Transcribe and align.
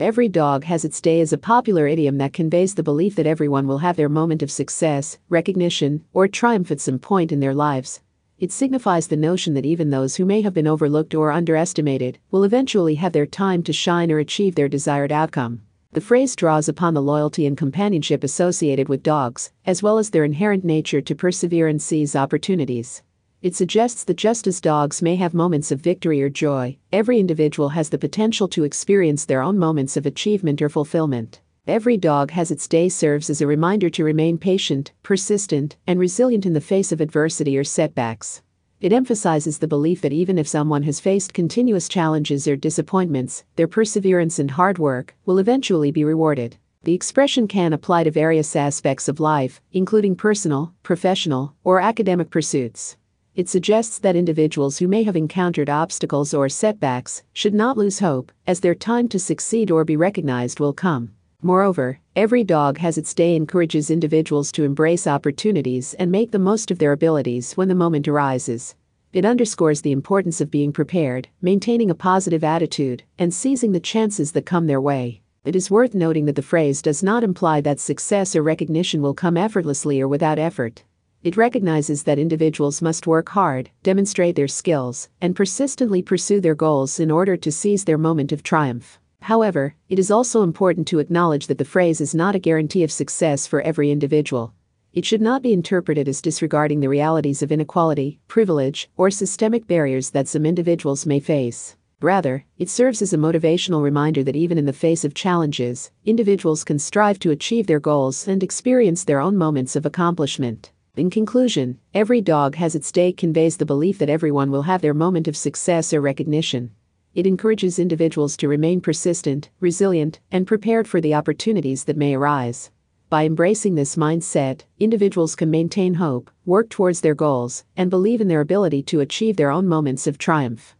Every 0.00 0.28
dog 0.28 0.64
has 0.64 0.84
its 0.84 1.00
day 1.00 1.20
is 1.20 1.32
a 1.32 1.38
popular 1.38 1.86
idiom 1.86 2.18
that 2.18 2.32
conveys 2.32 2.74
the 2.74 2.82
belief 2.82 3.14
that 3.14 3.28
everyone 3.28 3.68
will 3.68 3.78
have 3.78 3.94
their 3.94 4.08
moment 4.08 4.42
of 4.42 4.50
success, 4.50 5.18
recognition, 5.28 6.04
or 6.12 6.26
triumph 6.26 6.72
at 6.72 6.80
some 6.80 6.98
point 6.98 7.30
in 7.30 7.38
their 7.38 7.54
lives. 7.54 8.00
It 8.36 8.50
signifies 8.50 9.06
the 9.06 9.16
notion 9.16 9.54
that 9.54 9.64
even 9.64 9.90
those 9.90 10.16
who 10.16 10.24
may 10.24 10.42
have 10.42 10.52
been 10.52 10.66
overlooked 10.66 11.14
or 11.14 11.30
underestimated 11.30 12.18
will 12.32 12.42
eventually 12.42 12.96
have 12.96 13.12
their 13.12 13.24
time 13.24 13.62
to 13.62 13.72
shine 13.72 14.10
or 14.10 14.18
achieve 14.18 14.56
their 14.56 14.68
desired 14.68 15.12
outcome. 15.12 15.62
The 15.92 16.00
phrase 16.00 16.34
draws 16.34 16.68
upon 16.68 16.94
the 16.94 17.00
loyalty 17.00 17.46
and 17.46 17.56
companionship 17.56 18.24
associated 18.24 18.88
with 18.88 19.04
dogs, 19.04 19.52
as 19.64 19.80
well 19.80 19.98
as 19.98 20.10
their 20.10 20.24
inherent 20.24 20.64
nature 20.64 21.02
to 21.02 21.14
persevere 21.14 21.68
and 21.68 21.80
seize 21.80 22.16
opportunities. 22.16 23.04
It 23.44 23.54
suggests 23.54 24.04
that 24.04 24.16
just 24.16 24.46
as 24.46 24.58
dogs 24.58 25.02
may 25.02 25.16
have 25.16 25.34
moments 25.34 25.70
of 25.70 25.82
victory 25.82 26.22
or 26.22 26.30
joy, 26.30 26.78
every 26.90 27.20
individual 27.20 27.68
has 27.68 27.90
the 27.90 27.98
potential 27.98 28.48
to 28.48 28.64
experience 28.64 29.26
their 29.26 29.42
own 29.42 29.58
moments 29.58 29.98
of 29.98 30.06
achievement 30.06 30.62
or 30.62 30.70
fulfillment. 30.70 31.42
Every 31.66 31.98
dog 31.98 32.30
has 32.30 32.50
its 32.50 32.66
day 32.66 32.88
serves 32.88 33.28
as 33.28 33.42
a 33.42 33.46
reminder 33.46 33.90
to 33.90 34.02
remain 34.02 34.38
patient, 34.38 34.92
persistent, 35.02 35.76
and 35.86 36.00
resilient 36.00 36.46
in 36.46 36.54
the 36.54 36.62
face 36.62 36.90
of 36.90 37.02
adversity 37.02 37.58
or 37.58 37.64
setbacks. 37.64 38.40
It 38.80 38.94
emphasizes 38.94 39.58
the 39.58 39.68
belief 39.68 40.00
that 40.00 40.14
even 40.14 40.38
if 40.38 40.48
someone 40.48 40.84
has 40.84 40.98
faced 40.98 41.34
continuous 41.34 41.86
challenges 41.86 42.48
or 42.48 42.56
disappointments, 42.56 43.44
their 43.56 43.68
perseverance 43.68 44.38
and 44.38 44.52
hard 44.52 44.78
work 44.78 45.14
will 45.26 45.36
eventually 45.36 45.90
be 45.90 46.02
rewarded. 46.02 46.56
The 46.84 46.94
expression 46.94 47.46
can 47.46 47.74
apply 47.74 48.04
to 48.04 48.10
various 48.10 48.56
aspects 48.56 49.06
of 49.06 49.20
life, 49.20 49.60
including 49.70 50.16
personal, 50.16 50.72
professional, 50.82 51.54
or 51.62 51.78
academic 51.78 52.30
pursuits. 52.30 52.96
It 53.36 53.48
suggests 53.48 53.98
that 53.98 54.14
individuals 54.14 54.78
who 54.78 54.86
may 54.86 55.02
have 55.02 55.16
encountered 55.16 55.68
obstacles 55.68 56.32
or 56.32 56.48
setbacks 56.48 57.24
should 57.32 57.52
not 57.52 57.76
lose 57.76 57.98
hope, 57.98 58.30
as 58.46 58.60
their 58.60 58.76
time 58.76 59.08
to 59.08 59.18
succeed 59.18 59.72
or 59.72 59.84
be 59.84 59.96
recognized 59.96 60.60
will 60.60 60.72
come. 60.72 61.10
Moreover, 61.42 61.98
every 62.14 62.44
dog 62.44 62.78
has 62.78 62.96
its 62.96 63.12
day 63.12 63.34
encourages 63.34 63.90
individuals 63.90 64.52
to 64.52 64.62
embrace 64.62 65.08
opportunities 65.08 65.94
and 65.94 66.12
make 66.12 66.30
the 66.30 66.38
most 66.38 66.70
of 66.70 66.78
their 66.78 66.92
abilities 66.92 67.54
when 67.54 67.66
the 67.66 67.74
moment 67.74 68.06
arises. 68.06 68.76
It 69.12 69.24
underscores 69.24 69.82
the 69.82 69.92
importance 69.92 70.40
of 70.40 70.50
being 70.50 70.72
prepared, 70.72 71.28
maintaining 71.42 71.90
a 71.90 71.94
positive 71.96 72.44
attitude, 72.44 73.02
and 73.18 73.34
seizing 73.34 73.72
the 73.72 73.80
chances 73.80 74.30
that 74.32 74.46
come 74.46 74.68
their 74.68 74.80
way. 74.80 75.22
It 75.44 75.56
is 75.56 75.72
worth 75.72 75.92
noting 75.92 76.26
that 76.26 76.36
the 76.36 76.42
phrase 76.42 76.80
does 76.80 77.02
not 77.02 77.24
imply 77.24 77.60
that 77.62 77.80
success 77.80 78.36
or 78.36 78.44
recognition 78.44 79.02
will 79.02 79.12
come 79.12 79.36
effortlessly 79.36 80.00
or 80.00 80.06
without 80.06 80.38
effort. 80.38 80.84
It 81.24 81.38
recognizes 81.38 82.02
that 82.02 82.18
individuals 82.18 82.82
must 82.82 83.06
work 83.06 83.30
hard, 83.30 83.70
demonstrate 83.82 84.36
their 84.36 84.46
skills, 84.46 85.08
and 85.22 85.34
persistently 85.34 86.02
pursue 86.02 86.38
their 86.38 86.54
goals 86.54 87.00
in 87.00 87.10
order 87.10 87.34
to 87.34 87.50
seize 87.50 87.84
their 87.84 87.96
moment 87.96 88.30
of 88.30 88.42
triumph. 88.42 88.98
However, 89.22 89.74
it 89.88 89.98
is 89.98 90.10
also 90.10 90.42
important 90.42 90.86
to 90.88 90.98
acknowledge 90.98 91.46
that 91.46 91.56
the 91.56 91.64
phrase 91.64 92.02
is 92.02 92.14
not 92.14 92.34
a 92.34 92.38
guarantee 92.38 92.84
of 92.84 92.92
success 92.92 93.46
for 93.46 93.62
every 93.62 93.90
individual. 93.90 94.52
It 94.92 95.06
should 95.06 95.22
not 95.22 95.40
be 95.40 95.54
interpreted 95.54 96.10
as 96.10 96.20
disregarding 96.20 96.80
the 96.80 96.90
realities 96.90 97.42
of 97.42 97.50
inequality, 97.50 98.20
privilege, 98.28 98.90
or 98.98 99.10
systemic 99.10 99.66
barriers 99.66 100.10
that 100.10 100.28
some 100.28 100.44
individuals 100.44 101.06
may 101.06 101.20
face. 101.20 101.74
Rather, 102.02 102.44
it 102.58 102.68
serves 102.68 103.00
as 103.00 103.14
a 103.14 103.16
motivational 103.16 103.82
reminder 103.82 104.22
that 104.22 104.36
even 104.36 104.58
in 104.58 104.66
the 104.66 104.74
face 104.74 105.06
of 105.06 105.14
challenges, 105.14 105.90
individuals 106.04 106.64
can 106.64 106.78
strive 106.78 107.18
to 107.20 107.30
achieve 107.30 107.66
their 107.66 107.80
goals 107.80 108.28
and 108.28 108.42
experience 108.42 109.04
their 109.04 109.20
own 109.20 109.38
moments 109.38 109.74
of 109.74 109.86
accomplishment. 109.86 110.70
In 110.96 111.10
conclusion, 111.10 111.80
every 111.92 112.20
dog 112.20 112.54
has 112.54 112.76
its 112.76 112.92
day 112.92 113.12
conveys 113.12 113.56
the 113.56 113.66
belief 113.66 113.98
that 113.98 114.08
everyone 114.08 114.52
will 114.52 114.62
have 114.62 114.80
their 114.80 114.94
moment 114.94 115.26
of 115.26 115.36
success 115.36 115.92
or 115.92 116.00
recognition. 116.00 116.70
It 117.16 117.26
encourages 117.26 117.80
individuals 117.80 118.36
to 118.36 118.46
remain 118.46 118.80
persistent, 118.80 119.50
resilient, 119.58 120.20
and 120.30 120.46
prepared 120.46 120.86
for 120.86 121.00
the 121.00 121.12
opportunities 121.12 121.82
that 121.84 121.96
may 121.96 122.14
arise. 122.14 122.70
By 123.10 123.24
embracing 123.24 123.74
this 123.74 123.96
mindset, 123.96 124.62
individuals 124.78 125.34
can 125.34 125.50
maintain 125.50 125.94
hope, 125.94 126.30
work 126.46 126.70
towards 126.70 127.00
their 127.00 127.16
goals, 127.16 127.64
and 127.76 127.90
believe 127.90 128.20
in 128.20 128.28
their 128.28 128.40
ability 128.40 128.84
to 128.84 129.00
achieve 129.00 129.36
their 129.36 129.50
own 129.50 129.66
moments 129.66 130.06
of 130.06 130.16
triumph. 130.16 130.76